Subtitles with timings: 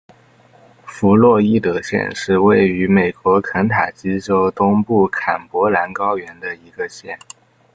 [0.83, 7.19] 弗洛伊德县是位于美国肯塔基州东部坎伯兰高原的一个县。